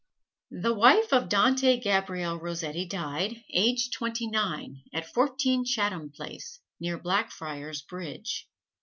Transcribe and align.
The 0.63 0.73
wife 0.73 1.13
of 1.13 1.29
Dante 1.29 1.79
Gabriel 1.79 2.39
Rossetti 2.39 2.87
died, 2.87 3.35
aged 3.53 3.93
twenty 3.93 4.25
nine, 4.27 4.81
at 4.91 5.13
Fourteen 5.13 5.63
Chatham 5.63 6.09
Place, 6.09 6.59
near 6.79 6.97
Blackfriars 6.97 7.83
Bridge. 7.83 8.47